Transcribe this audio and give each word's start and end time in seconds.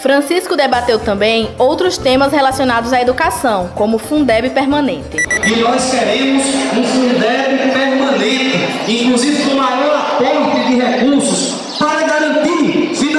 Francisco 0.00 0.54
debateu 0.54 0.98
também 0.98 1.50
outros 1.58 1.96
temas 1.96 2.30
relacionados 2.30 2.92
à 2.92 3.00
educação, 3.00 3.70
como 3.74 3.96
o 3.96 3.98
Fundeb 3.98 4.50
permanente. 4.50 5.16
E 5.16 5.56
nós 5.60 5.90
queremos 5.90 6.44
um 6.76 6.84
Fundeb 6.84 7.72
permanente, 7.72 8.58
inclusive 8.86 9.42
com 9.44 9.56
maior 9.56 9.96
aporte 9.96 10.66
de 10.66 10.74
recursos 10.76 11.54
para 11.78 11.93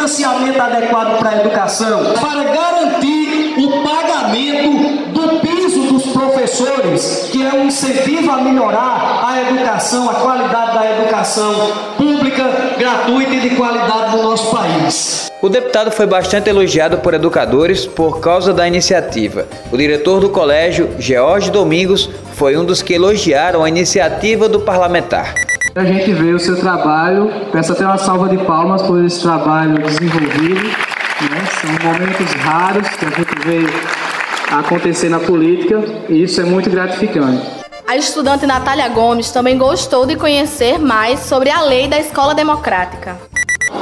financiamento 0.06 0.61
adequado 0.61 1.17
para 1.17 1.31
a 1.31 1.42
educação, 1.42 2.14
para 2.22 2.44
garantir 2.44 3.56
o 3.58 3.84
pagamento 3.84 5.11
do 5.11 5.39
piso 5.39 5.81
dos 5.81 6.06
professores, 6.14 7.30
que 7.31 7.44
é 7.44 7.52
um 7.53 7.66
incentivo 7.66 8.30
a 8.30 8.38
melhorar 8.38 9.23
a 9.26 9.42
educação, 9.50 10.08
a 10.08 10.14
qualidade 10.16 10.76
da 10.76 10.92
educação 10.92 11.71
pública, 11.98 12.44
gratuita 12.77 13.33
e 13.33 13.39
de 13.39 13.55
qualidade 13.55 14.15
no 14.15 14.23
nosso 14.23 14.55
país. 14.55 15.32
O 15.42 15.49
deputado 15.49 15.92
foi 15.92 16.05
bastante 16.05 16.49
elogiado 16.49 16.99
por 16.99 17.15
educadores 17.15 17.88
por 17.88 18.20
causa 18.20 18.54
da 18.54 18.67
iniciativa. 18.67 19.48
O 19.71 19.77
diretor 19.77 20.20
do 20.20 20.30
colégio, 20.30 20.92
George 20.99 21.49
Domingos, 21.49 22.10
foi 22.33 22.55
um 22.58 22.64
dos 22.64 22.83
que 22.83 22.94
elogiaram 22.94 23.64
a 23.64 23.70
iniciativa 23.70 24.48
do 24.48 24.60
parlamentar. 24.60 25.45
A 25.77 25.83
gente 25.83 26.13
vê 26.13 26.33
o 26.33 26.39
seu 26.39 26.58
trabalho, 26.58 27.30
peço 27.52 27.73
até 27.73 27.86
uma 27.86 27.97
salva 27.97 28.30
de 28.30 28.37
palmas 28.45 28.81
por 28.81 29.03
esse 29.03 29.21
trabalho 29.21 29.77
desenvolvido. 29.83 30.63
Né? 30.63 31.45
São 31.59 31.91
momentos 31.91 32.31
raros 32.36 32.87
que 32.87 33.05
a 33.05 33.09
gente 33.09 33.36
vê 33.45 34.58
acontecer 34.58 35.09
na 35.09 35.19
política 35.19 35.83
e 36.08 36.23
isso 36.23 36.39
é 36.39 36.45
muito 36.45 36.69
gratificante. 36.69 37.45
A 37.85 37.97
estudante 37.97 38.45
Natália 38.45 38.87
Gomes 38.87 39.31
também 39.31 39.58
gostou 39.58 40.05
de 40.05 40.15
conhecer 40.15 40.80
mais 40.80 41.19
sobre 41.19 41.49
a 41.49 41.61
lei 41.64 41.89
da 41.89 41.99
escola 41.99 42.33
democrática. 42.33 43.17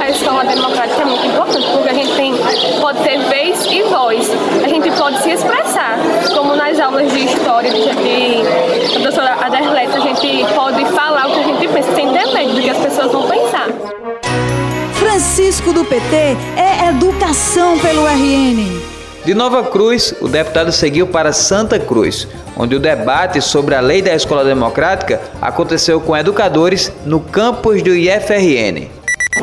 A 0.00 0.10
escola 0.10 0.44
democrática 0.44 1.00
é 1.00 1.04
muito 1.04 1.26
importante 1.26 1.66
porque 1.72 1.88
a 1.88 1.94
gente 1.94 2.12
tem, 2.16 2.34
pode 2.80 3.02
ter 3.04 3.18
vez 3.28 3.64
e 3.66 3.82
voz. 3.84 4.28
A 4.64 4.68
gente 4.68 4.90
pode 4.98 5.22
se 5.22 5.30
expressar, 5.30 5.96
como 6.34 6.56
nas 6.56 6.78
aulas 6.80 7.12
de 7.12 7.24
história 7.24 7.70
de, 7.72 7.82
de 7.82 8.96
a 8.96 9.00
professora 9.00 9.46
Aderlete, 9.46 9.96
a 9.96 10.00
gente 10.00 10.54
pode 10.54 10.84
falar 10.86 11.28
pensa, 11.74 11.92
sem 11.94 12.12
ter 12.12 12.32
medo 12.32 12.54
do 12.54 12.60
que 12.62 12.70
as 12.70 12.78
pessoas 12.78 13.10
vão 13.10 13.28
pensar. 13.28 13.68
Francisco 14.94 15.72
do 15.72 15.84
PT 15.84 16.16
é 16.56 16.88
educação 16.88 17.78
pelo 17.80 18.06
RN. 18.06 18.80
De 19.24 19.34
Nova 19.34 19.64
Cruz, 19.64 20.14
o 20.20 20.28
deputado 20.28 20.70
seguiu 20.70 21.06
para 21.06 21.32
Santa 21.32 21.78
Cruz, 21.78 22.28
onde 22.56 22.76
o 22.76 22.78
debate 22.78 23.40
sobre 23.40 23.74
a 23.74 23.80
lei 23.80 24.02
da 24.02 24.14
escola 24.14 24.44
democrática 24.44 25.20
aconteceu 25.40 26.00
com 26.00 26.16
educadores 26.16 26.92
no 27.04 27.20
campus 27.20 27.82
do 27.82 27.94
IFRN. 27.94 28.88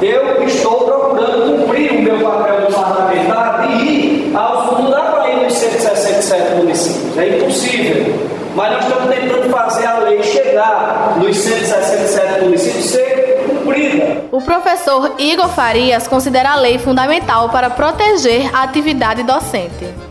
Eu 0.01 0.43
estou 0.45 0.85
procurando 0.85 1.57
cumprir 1.57 1.91
o 1.91 2.01
meu 2.01 2.19
papel 2.19 2.67
de 2.67 2.73
parlamentar 2.73 3.67
de 3.67 3.83
ir 3.83 4.35
aos. 4.35 4.79
Não 4.79 4.89
dá 4.89 5.01
para 5.01 5.29
ir 5.31 5.43
nos 5.43 5.53
167 5.53 6.55
municípios, 6.55 7.17
é 7.17 7.37
impossível. 7.37 8.40
Mas 8.55 8.71
nós 8.73 8.85
estamos 8.85 9.15
tentando 9.15 9.49
fazer 9.49 9.85
a 9.85 9.99
lei 9.99 10.21
chegar 10.23 11.15
nos 11.17 11.37
167 11.37 12.43
municípios 12.43 12.85
ser 12.85 13.45
cumprida. 13.47 14.25
O 14.31 14.41
professor 14.41 15.15
Igor 15.17 15.47
Farias 15.49 16.07
considera 16.07 16.51
a 16.51 16.55
lei 16.55 16.77
fundamental 16.77 17.49
para 17.49 17.69
proteger 17.69 18.53
a 18.53 18.63
atividade 18.63 19.23
docente. 19.23 20.10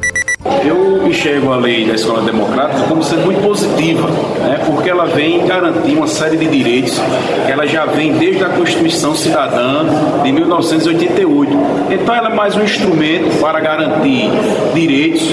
Eu 0.64 1.06
enxergo 1.06 1.52
a 1.52 1.56
lei 1.56 1.86
da 1.86 1.94
escola 1.94 2.22
democrática 2.22 2.82
como 2.88 3.02
sendo 3.02 3.24
muito 3.24 3.40
positiva, 3.42 4.08
né, 4.08 4.60
porque 4.66 4.88
ela 4.88 5.06
vem 5.06 5.46
garantir 5.46 5.96
uma 5.96 6.06
série 6.06 6.36
de 6.36 6.46
direitos 6.46 7.00
que 7.46 7.52
ela 7.52 7.66
já 7.66 7.86
vem 7.86 8.12
desde 8.12 8.44
a 8.44 8.48
Constituição 8.48 9.14
Cidadã 9.14 9.86
de 10.22 10.32
1988. 10.32 11.52
Então 11.90 12.14
ela 12.14 12.28
é 12.28 12.34
mais 12.34 12.56
um 12.56 12.62
instrumento 12.62 13.40
para 13.40 13.60
garantir 13.60 14.30
direitos, 14.74 15.28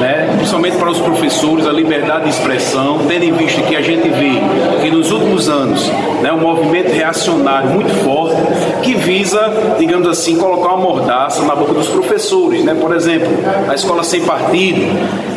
né, 0.00 0.34
principalmente 0.36 0.76
para 0.76 0.90
os 0.90 1.00
professores, 1.00 1.66
a 1.66 1.72
liberdade 1.72 2.24
de 2.24 2.30
expressão, 2.30 3.00
tendo 3.06 3.24
em 3.24 3.32
vista 3.32 3.62
que 3.62 3.76
a 3.76 3.82
gente 3.82 4.08
vê 4.08 4.40
que 4.82 4.90
nos 4.90 5.10
últimos 5.12 5.48
anos 5.48 5.90
né, 6.22 6.32
um 6.32 6.40
movimento 6.40 6.92
reacionário 6.92 7.70
muito 7.70 7.92
forte 8.04 8.36
que 8.82 8.94
visa, 8.94 9.76
digamos 9.78 10.08
assim, 10.08 10.36
colocar 10.36 10.68
uma 10.74 10.78
mordaça 10.78 11.42
na 11.44 11.54
boca 11.54 11.72
dos 11.72 11.88
professores. 11.88 12.64
Né? 12.64 12.74
Por 12.74 12.94
exemplo, 12.94 13.28
a 13.68 13.74
escola 13.74 14.02
sem 14.02 14.22
partido. 14.22 14.80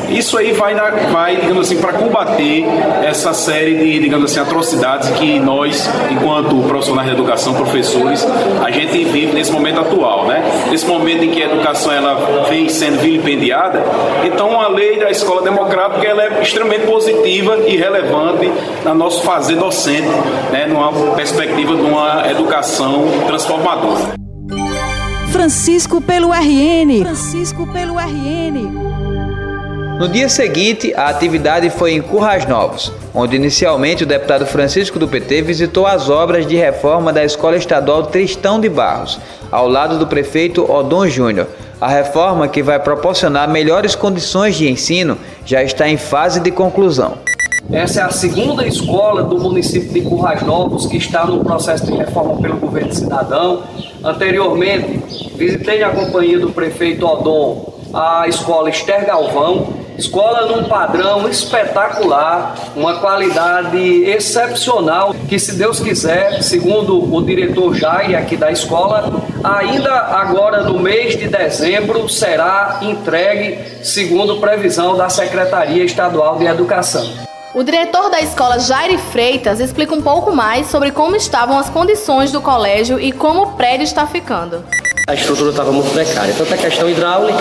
Isso 0.10 0.38
aí 0.38 0.52
vai, 0.52 0.76
vai 1.12 1.38
digamos 1.38 1.68
assim, 1.68 1.78
para 1.78 1.94
combater 1.94 2.66
essa 3.04 3.34
série 3.34 3.76
de, 3.78 4.00
digamos 4.00 4.32
assim, 4.32 4.40
atrocidades 4.40 5.10
que 5.12 5.40
nós, 5.40 5.90
enquanto 6.12 6.56
profissionais 6.68 7.10
de 7.10 7.16
educação, 7.16 7.54
professores, 7.54 8.26
a 8.64 8.70
gente 8.70 9.04
vive 9.06 9.34
nesse 9.34 9.52
momento 9.52 9.80
atual, 9.80 10.28
né? 10.28 10.44
Nesse 10.70 10.86
momento 10.86 11.24
em 11.24 11.32
que 11.32 11.42
a 11.42 11.46
educação 11.46 11.92
ela 11.92 12.46
vem 12.48 12.70
sendo 12.70 13.00
vilipendiada, 13.00 13.84
então 14.24 14.62
a 14.62 14.68
lei 14.68 15.00
da 15.00 15.10
escola 15.10 15.42
democrática 15.42 16.06
ela 16.06 16.24
é 16.24 16.42
extremamente 16.42 16.86
positiva 16.86 17.58
e 17.68 17.76
relevante 17.76 18.52
no 18.86 18.94
nosso 18.94 19.24
fazer 19.24 19.56
docente, 19.56 20.08
né? 20.52 20.68
Numa 20.68 20.92
perspectiva 21.16 21.76
de 21.76 21.82
uma 21.82 22.30
educação 22.30 23.06
transformadora. 23.34 24.14
Francisco 25.32 26.00
pelo 26.00 26.32
RN. 26.32 27.02
Francisco 27.02 27.66
pelo 27.74 27.98
RN. 27.98 28.70
No 29.98 30.08
dia 30.08 30.30
seguinte, 30.30 30.94
a 30.96 31.08
atividade 31.08 31.72
foi 31.72 31.94
em 31.94 32.02
Currais 32.02 32.46
Novos, 32.46 32.94
onde 33.12 33.36
inicialmente 33.36 34.04
o 34.04 34.06
deputado 34.06 34.46
Francisco 34.46 35.00
do 35.00 35.08
PT 35.08 35.42
visitou 35.42 35.88
as 35.88 36.12
obras 36.12 36.46
de 36.46 36.56
reforma 36.56 37.12
da 37.12 37.24
Escola 37.24 37.58
Estadual 37.58 38.04
Tristão 38.04 38.60
de 38.60 38.70
Barros, 38.70 39.20
ao 39.52 39.68
lado 39.68 39.98
do 39.98 40.06
prefeito 40.06 40.72
Odon 40.72 41.08
Júnior. 41.08 41.48
A 41.82 41.88
reforma, 41.88 42.48
que 42.48 42.62
vai 42.62 42.80
proporcionar 42.80 43.50
melhores 43.50 43.96
condições 43.96 44.56
de 44.56 44.70
ensino, 44.70 45.18
já 45.44 45.64
está 45.64 45.90
em 45.90 45.98
fase 45.98 46.40
de 46.40 46.52
conclusão. 46.52 47.18
Essa 47.72 48.02
é 48.02 48.04
a 48.04 48.10
segunda 48.10 48.66
escola 48.68 49.24
do 49.24 49.40
município 49.40 49.90
de 49.90 50.02
Currais 50.02 50.42
Novos 50.44 50.86
que 50.86 50.98
está 50.98 51.26
no 51.26 51.44
processo 51.44 51.86
de 51.86 51.94
reforma 51.94 52.42
pelo 52.42 52.58
governo 52.58 52.94
cidadão. 52.94 53.64
Anteriormente, 54.04 55.32
visitei 55.36 55.80
na 55.80 55.90
companhia 55.90 56.40
do 56.40 56.52
prefeito 56.52 57.06
Odon 57.06 57.74
a 57.94 58.28
escola 58.28 58.70
Esther 58.70 59.06
Galvão 59.06 59.84
Escola 59.98 60.48
num 60.48 60.64
padrão 60.64 61.30
espetacular, 61.30 62.56
uma 62.76 62.96
qualidade 62.96 63.78
excepcional, 64.06 65.14
que 65.30 65.38
se 65.38 65.56
Deus 65.56 65.80
quiser, 65.80 66.42
segundo 66.42 67.14
o 67.14 67.22
diretor 67.22 67.76
Jair 67.76 68.18
aqui 68.18 68.36
da 68.36 68.52
escola, 68.52 69.22
ainda 69.44 69.94
agora 69.94 70.64
no 70.64 70.80
mês 70.80 71.16
de 71.16 71.28
dezembro 71.28 72.10
será 72.10 72.80
entregue, 72.82 73.60
segundo 73.84 74.38
previsão 74.38 74.98
da 74.98 75.10
Secretaria 75.10 75.84
Estadual 75.84 76.40
de 76.40 76.46
Educação. 76.46 77.33
O 77.56 77.62
diretor 77.62 78.10
da 78.10 78.20
escola 78.20 78.58
Jair 78.58 78.98
Freitas 78.98 79.60
explica 79.60 79.94
um 79.94 80.02
pouco 80.02 80.36
mais 80.36 80.68
sobre 80.68 80.92
como 80.92 81.16
estavam 81.16 81.60
as 81.60 81.70
condições 81.70 82.32
do 82.32 82.42
colégio 82.42 83.00
e 83.00 83.12
como 83.12 83.44
o 83.44 83.52
prédio 83.52 83.84
está 83.84 84.08
ficando 84.08 84.66
a 85.06 85.14
estrutura 85.16 85.50
estava 85.50 85.70
muito 85.70 85.92
precária, 85.92 86.34
tanto 86.38 86.54
a 86.54 86.58
questão 86.58 86.90
hidráulica 86.90 87.38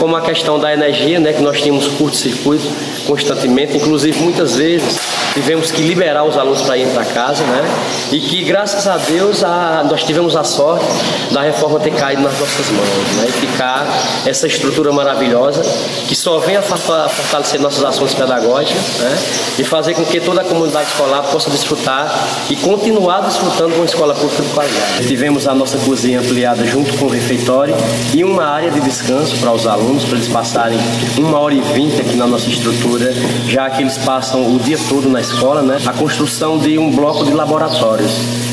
como 0.00 0.16
a 0.16 0.20
questão 0.20 0.58
da 0.58 0.72
energia, 0.72 1.20
né, 1.20 1.32
que 1.32 1.40
nós 1.40 1.60
tínhamos 1.60 1.86
curto-circuito 1.86 2.66
constantemente, 3.06 3.76
inclusive 3.76 4.18
muitas 4.20 4.56
vezes 4.56 4.98
tivemos 5.32 5.70
que 5.70 5.80
liberar 5.80 6.24
os 6.24 6.36
alunos 6.36 6.62
para 6.62 6.76
ir 6.76 6.88
para 6.88 7.04
casa, 7.04 7.44
né, 7.44 7.62
e 8.10 8.18
que 8.18 8.42
graças 8.42 8.88
a 8.88 8.96
Deus 8.96 9.44
a, 9.44 9.86
nós 9.88 10.02
tivemos 10.02 10.34
a 10.34 10.42
sorte 10.42 10.84
da 11.30 11.42
reforma 11.42 11.78
ter 11.78 11.92
caído 11.92 12.22
nas 12.22 12.36
nossas 12.36 12.68
mãos, 12.70 12.88
né, 13.16 13.26
e 13.28 13.32
ficar 13.32 13.86
essa 14.26 14.48
estrutura 14.48 14.90
maravilhosa 14.90 15.62
que 16.08 16.16
só 16.16 16.38
vem 16.40 16.56
a 16.56 16.62
fortalecer 16.62 17.60
nossas 17.60 17.84
ações 17.84 18.12
pedagógicas, 18.12 18.82
né, 18.98 19.18
e 19.60 19.62
fazer 19.62 19.94
com 19.94 20.04
que 20.04 20.18
toda 20.20 20.40
a 20.40 20.44
comunidade 20.44 20.88
escolar 20.88 21.22
possa 21.30 21.48
desfrutar 21.48 22.12
e 22.50 22.56
continuar 22.56 23.20
desfrutando 23.20 23.70
de 23.70 23.76
uma 23.76 23.84
escola 23.84 24.14
pública 24.14 24.42
de 24.42 24.48
qualidade. 24.48 25.06
Tivemos 25.06 25.46
a 25.46 25.54
nossa 25.54 25.78
cozinha 25.78 26.18
ampliada 26.18 26.64
junto 26.66 26.87
junto 26.88 26.98
com 26.98 27.04
o 27.06 27.08
refeitório 27.08 27.74
e 28.14 28.24
uma 28.24 28.44
área 28.44 28.70
de 28.70 28.80
descanso 28.80 29.36
para 29.38 29.52
os 29.52 29.66
alunos, 29.66 30.04
para 30.04 30.16
eles 30.16 30.28
passarem 30.28 30.78
uma 31.18 31.38
hora 31.38 31.54
e 31.54 31.60
vinte 31.60 32.00
aqui 32.00 32.16
na 32.16 32.26
nossa 32.26 32.48
estrutura, 32.48 33.12
já 33.46 33.68
que 33.70 33.82
eles 33.82 33.98
passam 33.98 34.54
o 34.54 34.58
dia 34.58 34.78
todo 34.88 35.08
na 35.08 35.20
escola, 35.20 35.62
né? 35.62 35.78
A 35.86 35.92
construção 35.92 36.58
de 36.58 36.78
um 36.78 36.94
bloco 36.94 37.24
de 37.24 37.32
laboratórios, 37.32 38.10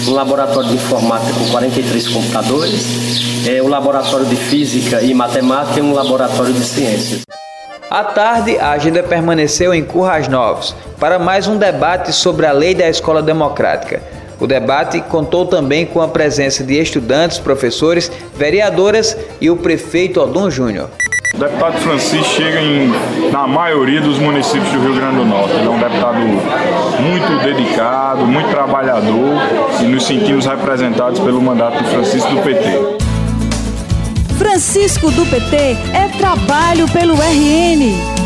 um 0.08 0.14
laboratório 0.14 0.70
de 0.70 0.76
informática 0.76 1.34
com 1.34 1.46
43 1.52 2.08
computadores, 2.10 3.48
é, 3.48 3.62
um 3.62 3.68
laboratório 3.68 4.26
de 4.26 4.36
física 4.36 5.02
e 5.02 5.14
matemática 5.14 5.80
e 5.80 5.82
um 5.82 5.94
laboratório 5.94 6.54
de 6.54 6.64
ciências. 6.64 7.22
À 7.90 8.04
tarde, 8.04 8.58
a 8.58 8.72
agenda 8.72 9.04
permaneceu 9.04 9.74
em 9.74 9.84
Currais 9.84 10.28
Novos 10.28 10.76
para 11.00 11.20
mais 11.20 11.48
um 11.48 11.56
debate 11.58 12.12
sobre 12.12 12.46
a 12.46 12.52
lei 12.52 12.74
da 12.74 12.90
escola 12.90 13.22
democrática. 13.22 14.15
O 14.40 14.48
debate 14.48 15.02
contou 15.02 15.46
também 15.46 15.86
com 15.86 16.02
a 16.02 16.08
presença 16.08 16.64
de 16.64 16.80
estudantes, 16.80 17.40
professores, 17.40 18.12
vereadoras 18.36 19.18
e 19.40 19.50
o 19.50 19.56
prefeito 19.56 20.22
Odon 20.22 20.50
Júnior. 20.50 20.90
O 21.34 21.38
deputado 21.38 21.78
Francisco 21.80 22.34
chega 22.34 22.62
em, 22.62 22.90
na 23.30 23.46
maioria 23.46 24.00
dos 24.00 24.18
municípios 24.18 24.72
do 24.72 24.80
Rio 24.80 24.96
Grande 24.96 25.18
do 25.18 25.26
Norte. 25.26 25.54
Ele 25.54 25.68
é 25.68 25.70
um 25.70 25.80
deputado 25.80 26.18
muito 26.18 27.44
dedicado, 27.44 28.26
muito 28.26 28.50
trabalhador 28.50 29.42
e 29.82 29.84
nos 29.84 30.06
sentimos 30.06 30.46
representados 30.46 31.20
pelo 31.20 31.42
mandato 31.42 31.84
de 31.84 31.90
Francisco 31.90 32.30
do 32.34 32.42
PT. 32.42 33.06
Francisco 34.38 35.12
do 35.12 35.26
PT 35.26 35.56
é 35.94 36.08
trabalho 36.18 36.88
pelo 36.90 37.16
RN. 37.16 38.25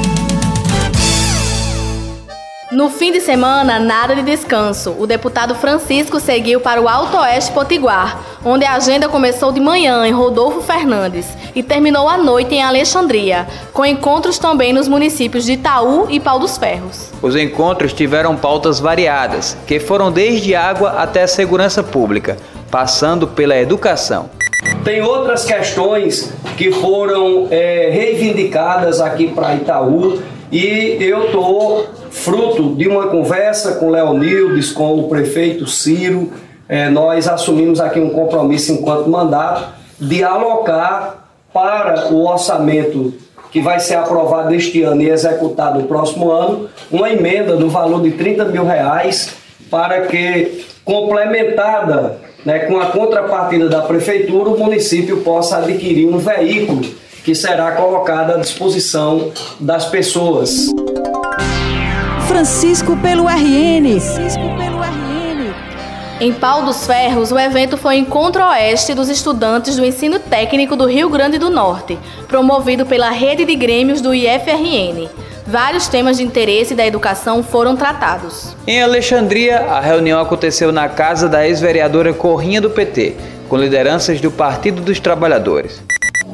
No 2.72 2.88
fim 2.88 3.12
de 3.12 3.20
semana, 3.20 3.80
nada 3.80 4.16
de 4.16 4.22
descanso. 4.22 4.96
O 5.00 5.08
deputado 5.08 5.56
Francisco 5.56 6.20
seguiu 6.20 6.62
para 6.62 6.80
o 6.80 6.88
Alto 6.88 7.18
Oeste 7.18 7.52
Potiguar, 7.52 8.20
onde 8.46 8.64
a 8.64 8.76
agenda 8.76 9.10
começou 9.10 9.52
de 9.52 9.60
manhã 9.60 10.06
em 10.06 10.12
Rodolfo 10.12 10.62
Fernandes 10.62 11.26
e 11.56 11.64
terminou 11.64 12.08
à 12.08 12.16
noite 12.16 12.54
em 12.54 12.62
Alexandria, 12.62 13.48
com 13.74 13.84
encontros 13.84 14.38
também 14.38 14.72
nos 14.72 14.88
municípios 14.88 15.46
de 15.46 15.54
Itaú 15.54 16.06
e 16.12 16.20
Pau 16.20 16.38
dos 16.38 16.60
Ferros. 16.60 17.10
Os 17.24 17.36
encontros 17.36 17.92
tiveram 17.92 18.36
pautas 18.36 18.80
variadas, 18.80 19.58
que 19.66 19.80
foram 19.80 20.12
desde 20.12 20.54
água 20.54 20.92
até 20.92 21.24
a 21.24 21.28
segurança 21.28 21.82
pública, 21.82 22.38
passando 22.70 23.28
pela 23.28 23.58
educação. 23.58 24.30
Tem 24.84 25.02
outras 25.02 25.44
questões 25.44 26.32
que 26.56 26.72
foram 26.72 27.48
é, 27.50 27.90
reivindicadas 27.92 29.02
aqui 29.02 29.28
para 29.28 29.56
Itaú 29.56 30.22
e 30.52 30.98
eu 31.00 31.26
estou 31.26 31.88
fruto 32.20 32.76
de 32.76 32.88
uma 32.88 33.08
conversa 33.08 33.74
com 33.74 33.90
Leonildes, 33.90 34.72
com 34.72 35.00
o 35.00 35.08
prefeito 35.08 35.66
Ciro, 35.68 36.32
é, 36.68 36.90
nós 36.90 37.28
assumimos 37.28 37.80
aqui 37.80 38.00
um 38.00 38.10
compromisso 38.10 38.74
enquanto 38.74 39.10
mandato 39.10 39.70
de 40.00 40.24
alocar 40.24 41.28
para 41.54 42.12
o 42.12 42.28
orçamento 42.28 43.14
que 43.52 43.62
vai 43.62 43.80
ser 43.80 43.96
aprovado 43.96 44.54
este 44.54 44.84
ano 44.84 45.02
e 45.02 45.10
executado 45.10 45.80
no 45.80 45.88
próximo 45.88 46.30
ano, 46.30 46.70
uma 46.92 47.10
emenda 47.10 47.56
do 47.56 47.70
valor 47.70 48.02
de 48.04 48.12
30 48.12 48.46
mil 48.46 48.64
reais 48.64 49.34
para 49.72 50.02
que, 50.02 50.64
complementada 50.86 52.18
né, 52.46 52.60
com 52.60 52.80
a 52.80 52.88
contrapartida 52.88 53.68
da 53.68 53.82
prefeitura, 53.82 54.50
o 54.50 54.60
município 54.60 55.22
possa 55.22 55.58
adquirir 55.58 56.08
um 56.08 56.20
veículo 56.20 56.82
que 57.24 57.34
será 57.34 57.72
colocado 57.72 58.34
à 58.34 58.38
disposição 58.38 59.32
das 59.60 59.86
pessoas. 59.86 60.68
Francisco 62.40 62.96
pelo 62.96 63.28
RN. 63.28 64.00
Em 66.22 66.32
Pau 66.32 66.64
dos 66.64 66.88
Ferros, 66.88 67.34
o 67.34 67.38
evento 67.38 67.76
foi 67.76 67.98
Encontro 67.98 68.42
Oeste 68.42 68.94
dos 68.94 69.10
estudantes 69.10 69.76
do 69.76 69.84
ensino 69.84 70.20
técnico 70.20 70.78
do 70.78 70.86
Rio 70.86 71.10
Grande 71.10 71.38
do 71.38 71.50
Norte, 71.50 72.00
promovido 72.30 72.86
pela 72.86 73.10
rede 73.10 73.44
de 73.44 73.54
grêmios 73.58 74.00
do 74.00 74.14
IFRN. 74.14 75.10
Vários 75.46 75.90
temas 75.90 76.16
de 76.16 76.24
interesse 76.24 76.74
da 76.74 76.88
educação 76.88 77.44
foram 77.44 77.76
tratados. 77.76 78.56
Em 78.66 78.82
Alexandria, 78.82 79.60
a 79.60 79.82
reunião 79.82 80.22
aconteceu 80.22 80.72
na 80.72 80.88
casa 80.88 81.28
da 81.28 81.46
ex-vereadora 81.46 82.14
Corrinha 82.14 82.62
do 82.62 82.70
PT, 82.70 83.18
com 83.50 83.58
lideranças 83.58 84.22
do 84.22 84.32
Partido 84.32 84.82
dos 84.82 84.98
Trabalhadores. 85.02 85.84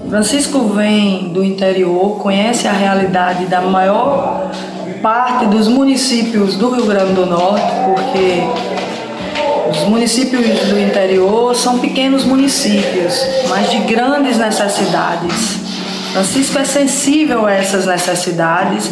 Francisco 0.08 0.68
vem 0.68 1.30
do 1.30 1.44
interior, 1.44 2.20
conhece 2.20 2.68
a 2.68 2.74
realidade 2.74 3.48
da 3.48 3.62
maior 3.62 4.52
parte 5.06 5.46
dos 5.46 5.68
municípios 5.68 6.56
do 6.56 6.72
Rio 6.72 6.88
Grande 6.88 7.14
do 7.14 7.28
Norte, 7.28 7.72
porque 7.86 8.42
os 9.70 9.88
municípios 9.88 10.44
do 10.62 10.80
interior 10.80 11.56
são 11.56 11.78
pequenos 11.78 12.26
municípios, 12.26 13.14
mas 13.48 13.70
de 13.70 13.78
grandes 13.82 14.40
necessidades. 14.40 15.60
Francisco 16.12 16.58
é 16.58 16.66
sensível 16.66 17.46
a 17.46 17.54
essas 17.54 17.86
necessidades 17.86 18.90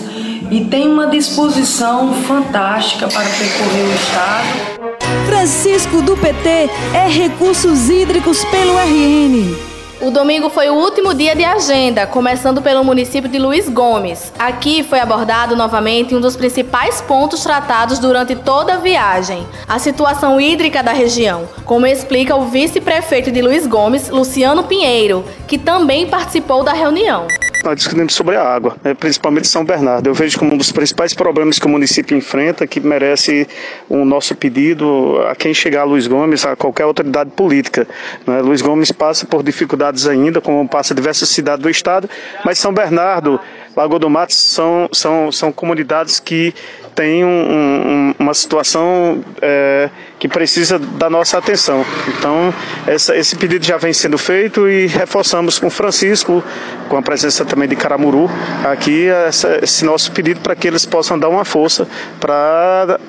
e 0.51 0.63
tem 0.65 0.88
uma 0.88 1.08
disposição 1.08 2.13
fantástica 2.13 3.08
para 3.08 3.24
percorrer 3.24 3.84
o 3.84 3.96
Estado. 3.96 5.25
Francisco 5.25 6.00
do 6.03 6.15
PT 6.15 6.70
é 6.93 7.08
Recursos 7.08 7.89
Hídricos 7.89 8.46
pelo 8.46 8.77
RN. 8.77 9.73
O 10.03 10.12
domingo 10.12 10.50
foi 10.50 10.69
o 10.69 10.74
último 10.74 11.13
dia 11.13 11.33
de 11.33 11.45
agenda, 11.45 12.05
começando 12.05 12.62
pelo 12.62 12.83
município 12.83 13.29
de 13.29 13.39
Luiz 13.39 13.69
Gomes. 13.69 14.33
Aqui 14.38 14.83
foi 14.83 15.00
abordado 15.00 15.55
novamente 15.55 16.13
um 16.13 16.19
dos 16.19 16.36
principais 16.36 17.00
pontos 17.00 17.41
tratados 17.41 18.00
durante 18.00 18.36
toda 18.36 18.74
a 18.74 18.77
viagem, 18.77 19.48
a 19.65 19.79
situação 19.79 20.41
hídrica 20.41 20.83
da 20.83 20.91
região, 20.91 21.48
como 21.63 21.88
explica 21.88 22.36
o 22.36 22.48
vice-prefeito 22.48 23.31
de 23.31 23.41
Luiz 23.41 23.65
Gomes, 23.65 24.10
Luciano 24.10 24.65
Pinheiro, 24.65 25.24
que 25.48 25.57
também 25.57 26.05
participou 26.05 26.65
da 26.65 26.74
reunião 26.74 27.25
nós 27.63 27.77
discutimos 27.77 28.13
sobre 28.13 28.36
a 28.36 28.43
água, 28.43 28.75
né, 28.84 28.93
principalmente 28.93 29.48
São 29.48 29.63
Bernardo. 29.63 30.08
Eu 30.08 30.13
vejo 30.13 30.38
como 30.38 30.53
um 30.53 30.58
dos 30.58 30.72
principais 30.72 31.13
problemas 31.13 31.58
que 31.58 31.65
o 31.65 31.70
município 31.70 32.17
enfrenta, 32.17 32.67
que 32.67 32.79
merece 32.79 33.48
o 33.88 34.03
nosso 34.03 34.36
pedido 34.36 35.20
a 35.29 35.36
quem 35.36 35.53
chegar 35.53 35.82
a 35.82 35.84
Luiz 35.86 36.05
Gomes, 36.08 36.46
a 36.46 36.55
qualquer 36.55 36.84
autoridade 36.84 37.32
política. 37.32 37.88
Né. 38.27 38.41
Luiz 38.41 38.62
Gomes 38.62 38.91
passa 38.91 39.25
por 39.25 39.41
dificuldades 39.41 40.05
ainda, 40.08 40.41
como 40.41 40.67
passa 40.67 40.93
diversas 40.93 41.29
cidades 41.29 41.63
do 41.63 41.70
estado, 41.70 42.10
mas 42.43 42.60
São 42.60 42.74
Bernardo, 42.74 43.39
Lagoa 43.75 44.00
do 44.00 44.10
Mato 44.10 44.34
são, 44.34 44.88
são, 44.92 45.32
são 45.32 45.51
comunidades 45.51 46.20
que 46.20 46.53
têm 46.94 47.25
um, 47.25 47.27
um, 47.27 48.15
uma 48.20 48.34
situação 48.34 49.24
é, 49.42 49.89
que 50.20 50.27
precisa 50.27 50.77
da 50.77 51.10
nossa 51.10 51.38
atenção. 51.38 51.84
Então, 52.08 52.53
essa, 52.86 53.15
esse 53.18 53.36
pedido 53.36 53.65
já 53.65 53.77
vem 53.77 53.92
sendo 53.92 54.18
feito 54.18 54.70
e 54.70 54.88
reforçamos 54.88 55.58
com 55.58 55.70
Francisco, 55.70 56.44
com 56.88 56.98
a 56.98 57.01
presença 57.01 57.44
também 57.44 57.68
de 57.68 57.75
Caramuru, 57.75 58.30
aqui 58.63 59.08
essa, 59.08 59.60
esse 59.63 59.84
nosso 59.84 60.12
pedido 60.12 60.39
para 60.42 60.56
que 60.56 60.68
eles 60.68 60.86
possam 60.86 61.18
dar 61.18 61.30
uma 61.30 61.44
força 61.44 61.88
para 62.20 63.00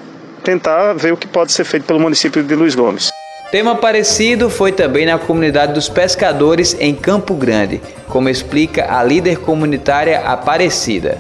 tentar 0.43 0.93
ver 0.95 1.13
o 1.13 1.17
que 1.17 1.27
pode 1.27 1.53
ser 1.53 1.65
feito 1.65 1.85
pelo 1.85 2.01
município 2.01 2.43
de 2.43 2.55
Luiz 2.55 2.75
Gomes. 2.75 3.14
Tema 3.51 3.77
parecido 3.77 4.51
foi 4.51 4.73
também 4.73 5.07
na 5.07 5.19
comunidade 5.19 5.73
dos 5.73 5.89
pescadores 5.89 6.77
em 6.81 6.95
Campo 6.95 7.35
Grande, 7.35 7.81
como 8.09 8.29
explica 8.29 8.93
a 8.93 9.03
líder 9.03 9.39
comunitária 9.39 10.21
Aparecida. 10.21 11.19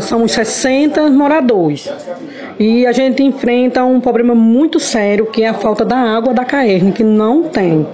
Somos 0.00 0.32
60 0.32 1.08
moradores 1.10 1.88
e 2.58 2.84
a 2.84 2.90
gente 2.90 3.22
enfrenta 3.22 3.84
um 3.84 4.00
problema 4.00 4.34
muito 4.34 4.80
sério 4.80 5.26
que 5.26 5.44
é 5.44 5.48
a 5.48 5.54
falta 5.54 5.84
da 5.84 5.96
água 5.96 6.34
da 6.34 6.44
Caerne, 6.44 6.90
que 6.90 7.04
não 7.04 7.44
tem. 7.44 7.86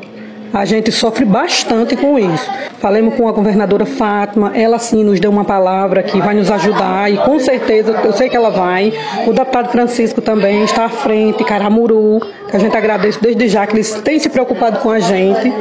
A 0.52 0.64
gente 0.64 0.90
sofre 0.90 1.24
bastante 1.24 1.96
com 1.96 2.18
isso. 2.18 2.50
Falamos 2.80 3.14
com 3.14 3.28
a 3.28 3.32
governadora 3.32 3.86
Fátima, 3.86 4.52
ela 4.54 4.78
sim 4.78 5.04
nos 5.04 5.20
deu 5.20 5.30
uma 5.30 5.44
palavra 5.44 6.02
que 6.02 6.18
vai 6.18 6.34
nos 6.34 6.50
ajudar 6.50 7.12
e 7.12 7.16
com 7.18 7.38
certeza 7.38 7.92
eu 8.04 8.12
sei 8.12 8.28
que 8.28 8.36
ela 8.36 8.50
vai. 8.50 8.92
O 9.26 9.32
deputado 9.32 9.70
Francisco 9.70 10.20
também 10.20 10.64
está 10.64 10.86
à 10.86 10.88
frente, 10.88 11.44
Caramuru, 11.44 12.20
que 12.50 12.56
a 12.56 12.58
gente 12.58 12.76
agradece 12.76 13.20
desde 13.20 13.48
já 13.48 13.66
que 13.66 13.76
eles 13.76 13.92
têm 14.02 14.18
se 14.18 14.28
preocupado 14.28 14.80
com 14.80 14.90
a 14.90 14.98
gente. 14.98 15.52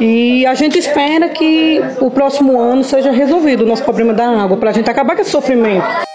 E 0.00 0.44
a 0.46 0.54
gente 0.54 0.78
espera 0.78 1.28
que 1.28 1.80
o 2.00 2.10
próximo 2.10 2.60
ano 2.60 2.82
seja 2.82 3.12
resolvido 3.12 3.62
o 3.62 3.66
nosso 3.66 3.84
problema 3.84 4.12
da 4.12 4.28
água, 4.28 4.56
para 4.56 4.70
a 4.70 4.72
gente 4.72 4.90
acabar 4.90 5.14
com 5.14 5.22
esse 5.22 5.30
sofrimento. 5.30 6.11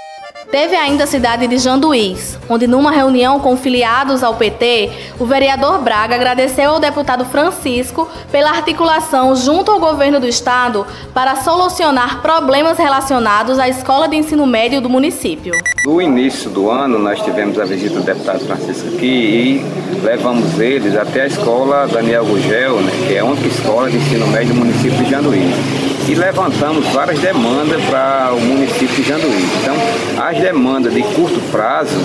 Teve 0.51 0.77
ainda 0.77 1.03
a 1.03 1.07
cidade 1.07 1.45
de 1.45 1.57
Janduís, 1.57 2.39
onde 2.47 2.67
numa 2.67 2.89
reunião 2.89 3.37
com 3.37 3.57
filiados 3.57 4.23
ao 4.23 4.35
PT, 4.35 4.89
o 5.19 5.25
vereador 5.25 5.79
Braga 5.79 6.15
agradeceu 6.15 6.69
ao 6.69 6.79
deputado 6.79 7.25
Francisco 7.25 8.07
pela 8.31 8.51
articulação 8.51 9.35
junto 9.35 9.71
ao 9.71 9.79
governo 9.79 10.21
do 10.21 10.27
estado 10.27 10.87
para 11.13 11.35
solucionar 11.35 12.21
problemas 12.21 12.77
relacionados 12.77 13.59
à 13.59 13.67
escola 13.67 14.07
de 14.07 14.15
ensino 14.15 14.47
médio 14.47 14.79
do 14.79 14.89
município. 14.89 15.53
No 15.85 16.01
início 16.01 16.49
do 16.49 16.71
ano, 16.71 16.97
nós 16.97 17.21
tivemos 17.21 17.59
a 17.59 17.65
visita 17.65 17.95
do 17.95 18.03
deputado 18.03 18.39
Francisco 18.45 18.87
aqui 18.95 19.05
e 19.05 20.01
levamos 20.01 20.59
eles 20.59 20.95
até 20.95 21.23
a 21.23 21.27
escola 21.27 21.87
Daniel 21.87 22.25
Gugel, 22.25 22.79
né, 22.81 22.91
que 23.07 23.15
é 23.15 23.19
a 23.19 23.25
única 23.25 23.47
escola 23.47 23.89
de 23.89 23.97
ensino 23.97 24.27
médio 24.27 24.53
do 24.53 24.59
município 24.59 24.97
de 24.97 25.09
Janduís. 25.09 25.55
E 26.07 26.15
levantamos 26.15 26.87
várias 26.87 27.19
demandas 27.19 27.83
para 27.85 28.31
o 28.33 28.39
município 28.39 28.95
de 28.95 29.03
Janduís. 29.03 29.43
Então, 29.61 29.75
as 30.23 30.36
demandas 30.39 30.93
de 30.93 31.01
curto 31.01 31.39
prazo, 31.51 31.95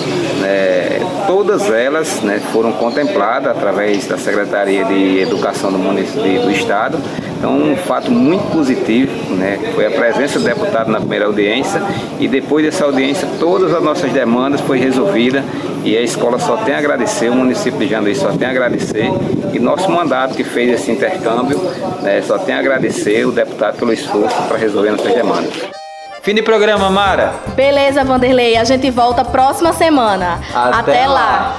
né, 0.40 1.00
todas 1.26 1.70
elas 1.70 2.20
né, 2.22 2.40
foram 2.52 2.72
contempladas 2.72 3.56
através 3.56 4.06
da 4.06 4.16
Secretaria 4.18 4.84
de 4.84 5.20
Educação 5.20 5.70
do 5.70 5.78
município 5.78 6.42
do 6.42 6.50
Estado. 6.50 6.98
Então, 7.38 7.56
um 7.56 7.76
fato 7.76 8.10
muito 8.10 8.52
positivo, 8.52 9.12
né, 9.34 9.58
foi 9.74 9.86
a 9.86 9.90
presença 9.90 10.38
do 10.38 10.44
deputado 10.44 10.90
na 10.90 11.00
primeira 11.00 11.26
audiência 11.26 11.82
e 12.20 12.28
depois 12.28 12.64
dessa 12.64 12.84
audiência 12.84 13.26
todas 13.40 13.74
as 13.74 13.82
nossas 13.82 14.12
demandas 14.12 14.60
foi 14.60 14.78
resolvida 14.78 15.44
e 15.84 15.96
a 15.96 16.02
escola 16.02 16.38
só 16.38 16.58
tem 16.58 16.74
a 16.74 16.78
agradecer, 16.78 17.28
o 17.28 17.34
município 17.34 17.80
de 17.80 17.88
Janduí 17.88 18.14
só 18.14 18.30
tem 18.30 18.46
a 18.46 18.50
agradecer 18.50 19.10
e 19.52 19.58
nosso 19.58 19.90
mandato 19.90 20.34
que 20.34 20.44
fez 20.44 20.70
esse 20.70 20.90
intercâmbio 20.92 21.58
né, 22.00 22.22
só 22.22 22.38
tem 22.38 22.54
a 22.54 22.58
agradecer 22.58 23.26
o 23.26 23.32
deputado 23.32 23.76
pelo 23.76 23.92
esforço 23.92 24.40
para 24.42 24.56
resolver 24.56 24.92
nossas 24.92 25.12
demandas. 25.12 25.81
Fim 26.22 26.34
de 26.36 26.42
programa, 26.42 26.88
Mara. 26.88 27.34
Beleza, 27.56 28.04
Vanderlei. 28.04 28.56
A 28.56 28.62
gente 28.62 28.88
volta 28.90 29.24
próxima 29.24 29.72
semana. 29.72 30.40
Até, 30.54 30.78
Até 30.78 31.06
lá. 31.06 31.14
lá. 31.14 31.56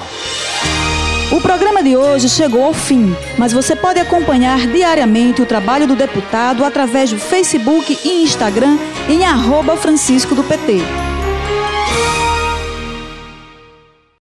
O 1.34 1.42
programa 1.42 1.84
de 1.84 1.98
hoje 1.98 2.30
chegou 2.30 2.64
ao 2.64 2.74
fim, 2.74 3.14
mas 3.38 3.52
você 3.52 3.76
pode 3.76 4.00
acompanhar 4.00 4.60
diariamente 4.68 5.42
o 5.42 5.46
trabalho 5.46 5.86
do 5.86 5.96
deputado 5.96 6.64
através 6.64 7.12
do 7.12 7.18
Facebook 7.18 8.00
e 8.06 8.24
Instagram 8.24 8.78
em 9.10 9.26
arroba 9.26 9.76
Francisco 9.76 10.34
do 10.34 10.44
PT. 10.44 10.82